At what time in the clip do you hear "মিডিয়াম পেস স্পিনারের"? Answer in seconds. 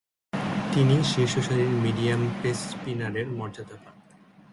1.83-3.27